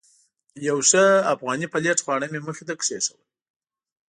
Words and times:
یو 0.67 0.77
ښه 0.89 1.03
افغاني 1.33 1.67
پلیټ 1.73 1.97
خواړه 2.03 2.25
مې 2.31 2.39
مخې 2.47 2.63
ته 2.67 2.73
کېښودل. 2.81 3.19